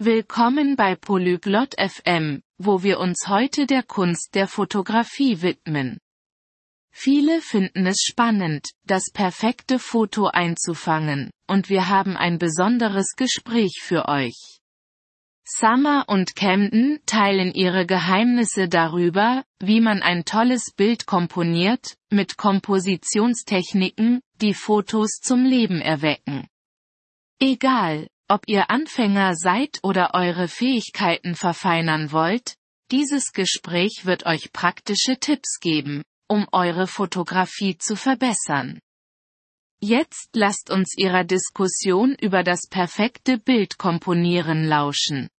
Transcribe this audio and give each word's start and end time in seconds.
Willkommen 0.00 0.74
bei 0.74 0.96
Polyglot 0.96 1.76
FM, 1.78 2.42
wo 2.58 2.82
wir 2.82 2.98
uns 2.98 3.28
heute 3.28 3.64
der 3.64 3.84
Kunst 3.84 4.34
der 4.34 4.48
Fotografie 4.48 5.40
widmen. 5.40 6.00
Viele 6.90 7.40
finden 7.40 7.86
es 7.86 8.02
spannend, 8.02 8.70
das 8.84 9.12
perfekte 9.12 9.78
Foto 9.78 10.26
einzufangen, 10.26 11.30
und 11.46 11.68
wir 11.68 11.88
haben 11.88 12.16
ein 12.16 12.38
besonderes 12.38 13.12
Gespräch 13.16 13.82
für 13.82 14.08
euch. 14.08 14.58
Summer 15.44 16.06
und 16.08 16.34
Camden 16.34 16.98
teilen 17.06 17.52
ihre 17.52 17.86
Geheimnisse 17.86 18.68
darüber, 18.68 19.44
wie 19.60 19.80
man 19.80 20.02
ein 20.02 20.24
tolles 20.24 20.72
Bild 20.74 21.06
komponiert, 21.06 21.94
mit 22.10 22.36
Kompositionstechniken, 22.36 24.22
die 24.40 24.54
Fotos 24.54 25.20
zum 25.22 25.44
Leben 25.44 25.80
erwecken. 25.80 26.48
Egal, 27.38 28.08
ob 28.27 28.43
ihr 28.47 28.69
Anfänger 28.69 29.35
seid 29.35 29.79
oder 29.83 30.13
eure 30.13 30.47
Fähigkeiten 30.47 31.35
verfeinern 31.35 32.11
wollt, 32.11 32.55
dieses 32.91 33.31
Gespräch 33.33 34.01
wird 34.03 34.25
euch 34.25 34.51
praktische 34.53 35.17
Tipps 35.17 35.59
geben, 35.59 36.03
um 36.27 36.47
eure 36.51 36.87
Fotografie 36.87 37.77
zu 37.77 37.95
verbessern. 37.95 38.79
Jetzt 39.81 40.29
lasst 40.33 40.69
uns 40.69 40.95
Ihrer 40.97 41.23
Diskussion 41.23 42.15
über 42.15 42.43
das 42.43 42.67
perfekte 42.67 43.37
Bild 43.37 43.77
komponieren 43.77 44.65
lauschen. 44.65 45.29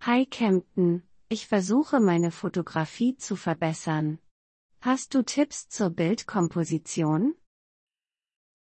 Hi 0.00 0.26
Kempten, 0.26 1.02
ich 1.28 1.46
versuche 1.48 1.98
meine 1.98 2.30
Fotografie 2.30 3.16
zu 3.16 3.34
verbessern. 3.34 4.18
Hast 4.80 5.14
du 5.14 5.22
Tipps 5.22 5.68
zur 5.68 5.90
Bildkomposition? 5.90 7.34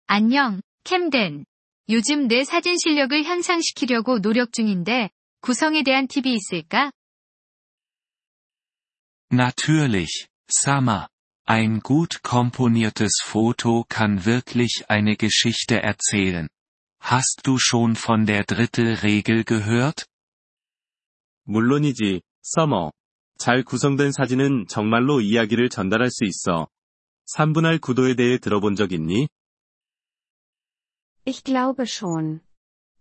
안녕, 0.08 0.62
캠덴. 0.84 1.46
요즘 1.89 2.29
내 2.29 2.45
사진 2.45 2.77
실력을 2.79 3.25
향상시키려고 3.25 4.21
노력 4.21 4.53
중인데, 4.53 5.11
구성에 5.41 5.83
대한 5.83 6.07
팁이 6.07 6.35
있을까? 6.35 6.93
Natürlich, 9.33 10.29
Summer. 10.51 11.07
Ein 11.47 11.81
gut 11.81 12.21
komponiertes 12.23 13.23
Foto 13.25 13.85
kann 13.89 14.25
wirklich 14.25 14.85
eine 14.89 15.17
Geschichte 15.17 15.83
erzählen. 15.83 16.49
Hast 17.01 17.41
du 17.45 17.59
schon 17.59 17.97
von 17.97 18.27
der 18.27 18.45
Drittelregel 18.45 19.45
gehört? 19.45 20.05
물론이지, 21.45 22.21
서머. 22.43 22.93
잘 23.39 23.65
구성된 23.65 24.13
사진은 24.13 24.67
정말로 24.69 25.21
이야기를 25.21 25.71
전달할 25.71 26.11
수 26.11 26.25
있어. 26.25 26.69
3분할 27.37 27.81
구도에 27.81 28.15
대해 28.15 28.39
들어본 28.39 28.77
적 28.77 28.93
있니? 28.93 29.29
Ich 31.30 31.44
glaube 31.44 31.88
schon. 31.88 32.42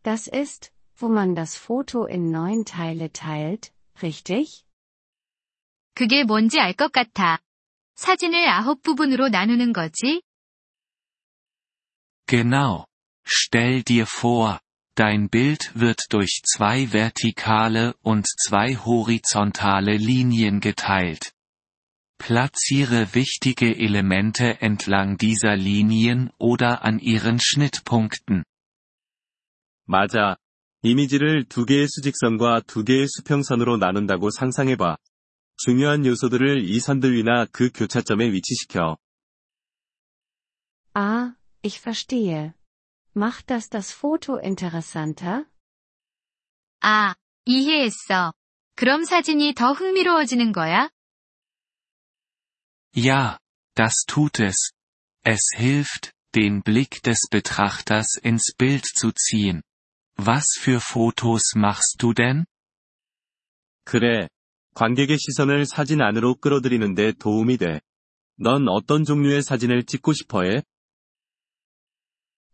Das 0.02 0.26
ist, 0.26 0.72
wo 0.96 1.08
man 1.08 1.34
das 1.34 1.56
Foto 1.56 2.06
in 2.06 2.30
neun 2.30 2.64
Teile 2.64 3.12
teilt, 3.12 3.72
richtig? 4.02 4.64
그게 5.94 6.24
뭔지 6.24 6.58
알 6.60 6.74
것 6.74 6.92
같아. 6.92 7.38
사진을 7.96 8.48
아홉 8.48 8.82
부분으로 8.82 9.28
나누는 9.28 9.72
거지? 9.72 10.22
Genau. 12.26 12.86
Stell 13.26 13.82
dir 13.82 14.06
vor, 14.06 14.60
dein 14.96 15.28
Bild 15.28 15.72
wird 15.74 16.06
durch 16.10 16.42
zwei 16.44 16.92
vertikale 16.92 17.94
und 18.02 18.26
zwei 18.26 18.74
horizontale 18.76 19.96
Linien 19.96 20.60
geteilt. 20.60 21.32
Platziere 22.18 23.14
wichtige 23.14 23.76
Elemente 23.76 24.60
entlang 24.60 25.18
dieser 25.18 25.56
Linien 25.56 26.30
oder 26.38 26.84
an 26.84 26.98
ihren 26.98 27.38
Schnittpunkten. 27.38 28.44
맞아. 29.86 30.36
이미지를 30.82 31.44
두 31.44 31.64
개의 31.64 31.86
수직선과 31.88 32.62
두 32.66 32.84
개의 32.84 33.06
수평선으로 33.08 33.76
나눈다고 33.78 34.30
상상해봐. 34.30 34.96
중요한 35.56 36.04
요소들을 36.04 36.64
이 36.64 36.80
선들 36.80 37.14
위나 37.14 37.46
그 37.46 37.70
교차점에 37.72 38.32
위치시켜. 38.32 38.96
Ah, 40.94 41.34
ich 41.62 41.80
verstehe. 41.80 42.54
Macht 43.14 43.50
das 43.50 43.68
das 43.68 43.92
Foto 43.92 44.40
interessanter? 44.42 45.46
아, 46.80 47.14
이해했어. 47.44 48.32
그럼 48.76 49.04
사진이 49.04 49.54
더 49.54 49.72
흥미로워지는 49.72 50.52
거야? 50.52 50.90
Ja, 52.94 53.38
das 53.74 54.04
tut 54.06 54.40
es. 54.40 54.70
Es 55.24 55.50
hilft, 55.54 56.12
den 56.34 56.62
Blick 56.62 57.02
des 57.02 57.28
Betrachters 57.30 58.16
ins 58.22 58.54
Bild 58.56 58.84
zu 58.84 59.12
ziehen. 59.12 59.62
Was 60.16 60.56
für 60.58 60.80
Fotos 60.80 61.54
machst 61.56 61.96
du 61.98 62.12
denn? 62.12 62.46
그래. 63.84 64.28
관객의 64.74 65.18
시선을 65.18 65.66
사진 65.66 66.00
안으로 66.00 66.36
끌어들이는데 66.36 67.12
도움이 67.12 67.58
돼. 67.58 67.80
넌 68.36 68.68
어떤 68.68 69.04
종류의 69.04 69.42
사진을 69.42 69.84
찍고 69.84 70.12
싶어 70.12 70.42
해? 70.42 70.62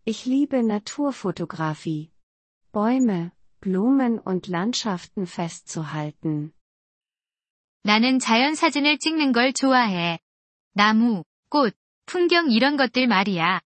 Ich 0.06 0.26
liebe 0.26 0.60
Naturfotografie. 0.60 2.10
Bäume, 2.72 3.32
Blumen 3.60 4.20
und 4.24 4.50
Landschaften 4.50 5.26
festzuhalten. 5.26 6.52
나는 7.82 8.18
자연 8.18 8.54
사진을 8.54 8.98
찍는 8.98 9.32
걸 9.32 9.52
좋아해. 9.52 10.18
나무, 10.75 11.23
꽃, 11.49 11.73
풍경 12.05 12.51
이런 12.51 12.75
것들 12.75 13.07
말이야. 13.07 13.61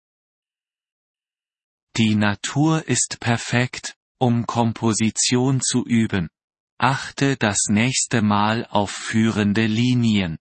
Die 1.95 2.17
Natur 2.17 2.83
ist 2.89 3.21
perfekt, 3.21 3.95
um 4.19 4.45
Komposition 4.45 5.61
zu 5.61 5.85
üben. 5.87 6.29
Achte 6.79 7.37
das 7.37 7.69
nächste 7.71 8.23
Mal 8.23 8.67
auf 8.71 8.91
führende 8.91 9.67
Linien. 9.67 10.37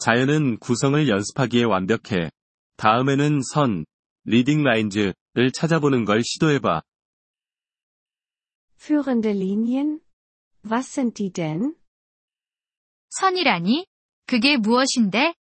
자연은 0.00 0.58
구성을 0.58 1.08
연습하기에 1.08 1.62
완벽해. 1.62 2.30
다음에는 2.76 3.40
선, 3.42 3.86
리딩 4.24 4.64
라인즈를 4.64 5.52
찾아보는 5.54 6.04
걸 6.06 6.24
시도해봐. 6.24 6.82
Führende 8.76 9.30
Linien? 9.30 10.00
Was 10.64 10.92
sind 10.92 11.14
die 11.14 11.30
denn? 11.32 11.76
선이라니? 13.10 13.86
그게 14.29 14.57
무엇인데? 14.57 15.35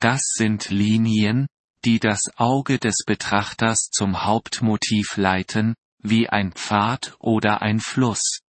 Das 0.00 0.20
sind 0.38 0.70
Linien, 0.70 1.46
die 1.84 1.98
das 1.98 2.20
Auge 2.36 2.78
des 2.78 3.04
Betrachters 3.06 3.90
zum 3.90 4.24
Hauptmotiv 4.24 5.16
leiten, 5.16 5.74
wie 6.02 6.28
ein 6.28 6.52
Pfad 6.52 7.16
oder 7.18 7.62
ein 7.62 7.80
Fluss. 7.80 8.40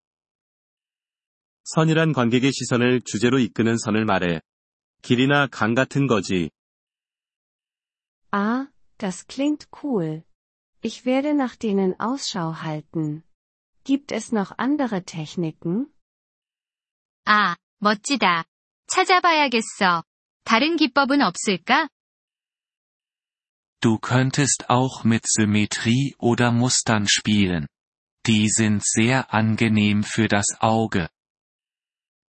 선이란 1.64 2.14
관객의 2.14 2.52
시선을 2.52 3.02
주제로 3.06 3.40
이끄는 3.40 3.78
선을 3.78 4.06
말해. 4.06 4.42
길이나 5.02 5.48
강 5.48 5.74
같은 5.74 6.08
거지. 6.08 6.50
Ah, 8.32 8.68
das 8.98 9.28
klingt 9.28 9.68
cool. 9.84 10.24
Ich 10.82 11.06
werde 11.06 11.34
nach 11.34 11.56
denen 11.56 12.00
Ausschau 12.00 12.62
halten. 12.62 13.24
Gibt 13.84 14.12
es 14.12 14.32
noch 14.32 14.52
andere 14.58 15.04
Techniken? 15.04 15.88
아, 17.26 17.56
멋지다. 17.79 18.45
찾아봐야겠어. 18.87 20.05
다른 20.45 20.77
기법은 20.77 21.21
없을까? 21.23 21.89
Du 23.81 23.99
könntest 23.99 24.65
auch 24.69 25.05
mit 25.05 25.25
Symmetrie 25.27 26.15
oder 26.19 26.51
Mustern 26.51 27.07
spielen. 27.07 27.67
Die 28.25 28.49
sind 28.49 28.83
sehr 28.83 29.33
angenehm 29.33 30.03
für 30.03 30.29
das 30.29 30.47
Auge. 30.61 31.09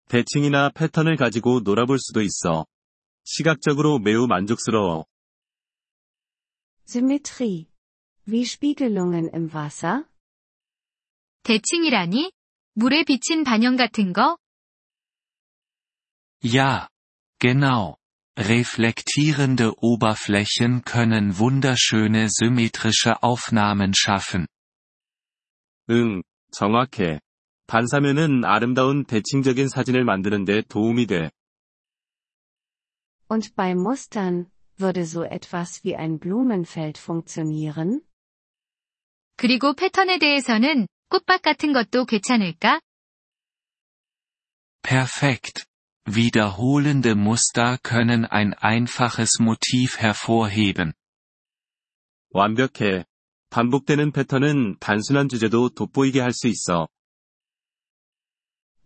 대칭이나 0.08 0.70
패턴을 0.70 1.16
가지고 1.16 1.60
놀아볼 1.60 1.98
수도 1.98 2.20
있어. 2.20 2.66
시각적으로 3.24 3.98
매우 3.98 4.26
만족스러워. 4.26 5.06
Symmetrie. 6.88 7.66
Wie 8.26 8.42
Spiegelungen 8.42 9.30
im 9.32 9.48
Wasser? 9.54 10.04
대칭이라니? 11.44 12.32
물에 12.74 13.04
비친 13.04 13.44
반영 13.44 13.76
같은 13.76 14.12
거? 14.12 14.36
Ja. 16.41 16.89
Genau. 17.39 17.97
Reflektierende 18.37 19.73
Oberflächen 19.81 20.83
können 20.83 21.37
wunderschöne 21.37 22.27
symmetrische 22.29 23.23
Aufnahmen 23.23 23.93
schaffen. 23.95 24.47
응, 25.89 26.23
정확해. 26.51 27.19
반사면은 27.67 28.43
아름다운 28.45 29.05
대칭적인 29.05 29.69
사진을 29.69 30.03
만드는데 30.03 30.63
도움이 30.63 31.07
돼. 31.07 31.31
Und 33.27 33.55
bei 33.55 33.73
Mustern, 33.73 34.51
würde 34.77 35.05
so 35.05 35.23
etwas 35.23 35.83
wie 35.83 35.95
ein 35.95 36.19
Blumenfeld 36.19 36.97
funktionieren? 36.99 38.01
그리고 39.37 39.73
패턴에 39.73 40.19
대해서는 40.19 40.87
꽃밭 41.09 41.41
같은 41.41 41.73
것도 41.73 42.05
괜찮을까? 42.05 42.81
Perfekt. 44.81 45.65
Wiederholende 46.09 47.15
Muster 47.15 47.77
können 47.79 48.25
ein 48.25 48.53
einfaches 48.53 49.39
Motiv 49.39 49.99
hervorheben. 49.99 50.93
완벽해. 52.29 53.05
반복되는 53.49 54.11
패턴은 54.11 54.77
단순한 54.79 55.29
주제도 55.29 55.69
돋보이게 55.69 56.19
할 56.19 56.31
수 56.31 56.47
있어. 56.47 56.87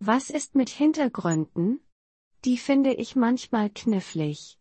Was 0.00 0.30
ist 0.32 0.56
mit 0.56 0.70
Hintergründen? 0.70 1.80
Die 2.42 2.56
finde 2.56 2.94
ich 2.98 3.16
manchmal 3.18 3.68
knifflig. 3.74 4.56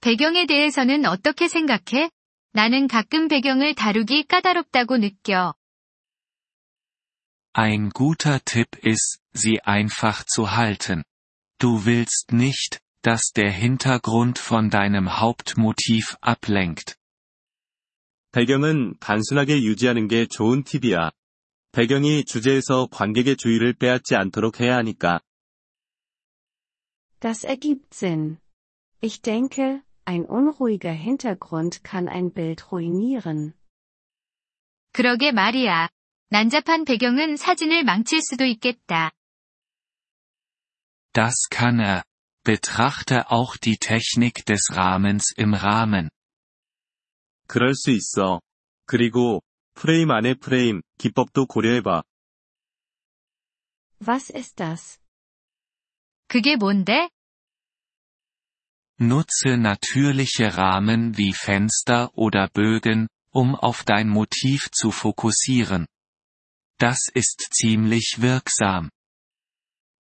배경에 0.00 0.46
대해서는 0.46 1.06
어떻게 1.06 1.48
생각해? 1.48 2.10
나는 2.52 2.88
가끔 2.88 3.28
배경을 3.28 3.74
다루기 3.74 4.24
까다롭다고 4.24 4.98
느껴. 4.98 5.54
Ein 7.54 7.90
guter 7.90 8.40
Tipp 8.44 8.84
ist, 8.84 9.20
sie 9.32 9.62
einfach 9.62 10.24
zu 10.26 10.50
halten. 10.50 11.04
Du 11.58 11.84
willst 11.86 12.32
nicht, 12.32 12.80
dass 13.02 13.32
der 13.32 13.52
Hintergrund 13.52 14.38
von 14.38 14.70
deinem 14.70 15.20
Hauptmotiv 15.20 16.16
ablenkt. 16.20 16.96
배경은 18.32 18.94
단순하게 18.98 19.62
유지하는 19.62 20.08
게 20.08 20.26
좋은 20.26 20.64
팁이야. 20.64 21.10
배경이 21.72 22.24
주제에서 22.24 22.88
관객의 22.90 23.36
주의를 23.36 23.74
빼앗지 23.74 24.14
않도록 24.14 24.60
해야 24.60 24.76
하니까. 24.76 25.20
Das 27.20 27.44
ergibt 27.46 27.94
Sinn. 27.94 28.38
Ich 29.00 29.22
denke, 29.22 29.82
ein 30.04 30.26
unruhiger 30.28 30.94
Hintergrund 30.94 31.82
kann 31.82 32.08
ein 32.08 32.32
Bild 32.32 32.64
ruinieren. 32.72 33.54
그러게 34.92 35.32
말이야. 35.32 35.88
난잡한 36.30 36.84
배경은 36.84 37.36
사진을 37.36 37.84
망칠 37.84 38.20
수도 38.22 38.44
있겠다. 38.44 39.12
Das 41.16 41.34
kann 41.50 41.78
er. 41.78 42.02
Betrachte 42.44 43.30
auch 43.30 43.56
die 43.56 43.76
Technik 43.76 44.44
des 44.46 44.70
Rahmens 44.72 45.32
im 45.36 45.54
Rahmen. 45.54 46.10
그럴 47.46 47.74
수 47.74 47.90
있어. 47.90 48.40
그리고 48.86 49.42
프레임 49.74 50.10
안에 50.10 50.34
프레임 50.34 50.82
기법도 50.98 51.46
고려해봐. 51.46 52.02
Was 54.00 54.30
ist 54.30 54.56
das? 54.56 54.98
그게 56.28 56.56
뭔데? 56.56 57.08
Nutze 58.98 59.56
natürliche 59.56 60.56
Rahmen 60.56 61.16
wie 61.16 61.32
Fenster 61.32 62.16
oder 62.16 62.48
Bögen, 62.48 63.08
um 63.30 63.54
auf 63.54 63.84
dein 63.84 64.08
Motiv 64.08 64.70
zu 64.70 64.90
fokussieren. 64.90 65.86
Das 66.78 67.08
ist 67.12 67.48
ziemlich 67.52 68.16
wirksam. 68.18 68.90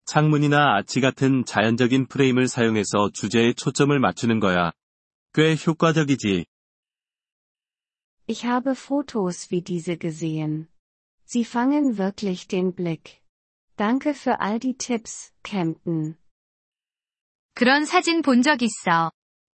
창문이나 0.06 0.76
아치 0.76 1.00
같은 1.00 1.44
자연적인 1.44 2.06
프레임을 2.06 2.48
사용해서 2.48 3.10
주제에 3.12 3.52
초점을 3.52 3.98
맞추는 3.98 4.40
거야. 4.40 4.70
꽤 5.34 5.56
효과적이지. 5.56 6.46
Ich 8.28 8.44
habe 8.46 8.72
Fotos 8.74 9.50
wie 9.50 9.62
diese 9.62 9.96
gesehen. 9.98 10.68
Sie 11.26 11.44
fangen 11.44 11.98
wirklich 11.98 12.46
den 12.48 12.72
Blick. 12.74 13.20
Danke 13.76 14.14
für 14.14 14.40
all 14.40 14.58
die 14.58 14.76
Tipps, 14.76 15.32
Campton. 15.44 16.16
그런 17.54 17.84
사진 17.84 18.22
본 18.22 18.42
적 18.42 18.62
있어. 18.62 19.10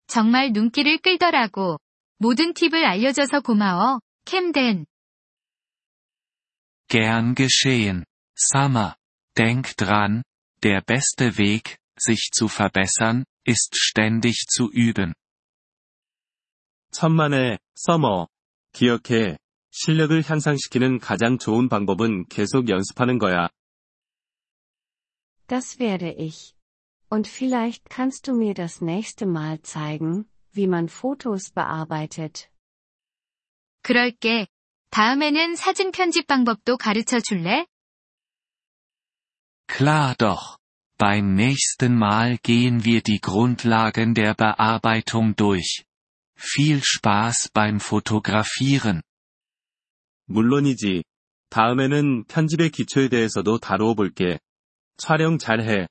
정말 0.06 0.52
눈길을 0.52 0.98
끌더라고. 0.98 1.78
모든 2.18 2.52
팁을 2.54 2.84
알려줘서 2.84 3.40
고마워, 3.40 4.00
캠덴. 4.24 4.86
Gern 6.88 7.34
geschehen. 7.34 8.04
Summer. 8.54 8.94
Denk 9.36 9.76
dran, 9.76 10.24
der 10.63 10.81
beste 10.81 11.37
Weg, 11.37 11.77
sich 11.97 12.29
zu 12.31 12.47
verbessern, 12.47 13.25
ist 13.45 13.75
ständig 13.75 14.47
zu 14.47 14.71
üben. 14.71 15.13
천만에, 16.91 17.57
서머. 17.75 18.27
기억해. 18.73 19.37
실력을 19.71 20.21
향상시키는 20.29 20.99
가장 20.99 21.37
좋은 21.37 21.67
방법은 21.67 22.27
계속 22.27 22.69
연습하는 22.69 23.17
거야. 23.17 23.49
Das 25.47 25.79
werde 25.79 26.15
ich. 26.17 26.55
Und 27.09 27.27
vielleicht 27.27 27.89
kannst 27.89 28.27
du 28.27 28.33
mir 28.33 28.53
das 28.53 28.81
nächste 28.81 29.25
Mal 29.25 29.61
zeigen, 29.61 30.25
wie 30.53 30.67
man 30.67 30.87
Fotos 30.87 31.51
bearbeitet. 31.51 32.49
그럴게. 33.81 34.47
다음에는 34.91 35.55
사진 35.55 35.91
편집 35.91 36.27
방법도 36.27 36.77
가르쳐 36.77 37.19
줄래? 37.19 37.65
Klar 39.68 40.16
doch. 40.16 40.58
Beim 40.98 41.34
nächsten 41.34 41.94
Mal 41.96 42.38
gehen 42.38 42.84
wir 42.84 43.02
die 43.02 43.20
Grundlagen 43.20 44.14
der 44.14 44.34
Bearbeitung 44.34 45.36
durch. 45.36 45.84
Viel 46.36 46.82
Spaß 46.82 47.50
beim 47.52 47.78
Fotografieren. 47.78 49.02
물론이지. 50.26 51.04
다음에는 51.50 52.24
편집의 52.24 52.70
기초에 52.70 53.08
대해서도 53.08 53.58
다루어 53.58 53.94
볼게. 53.94 54.38
촬영 54.96 55.38
잘해. 55.38 55.86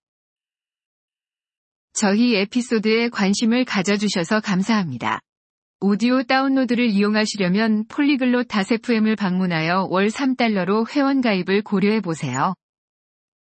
저희 1.94 2.36
에피소드에 2.36 3.10
관심을 3.10 3.66
가져주셔서 3.66 4.42
감사합니다. 4.42 5.22
오디오 5.80 6.24
다운로드를 6.24 6.90
이용하시려면 6.90 7.88
폴리글롯 7.88 8.48
다세프엠을 8.50 9.16
방문하여 9.16 9.88
월 9.90 10.08
3달러로 10.08 10.90
회원가입을 10.90 11.64
고려해보세요. 11.64 12.54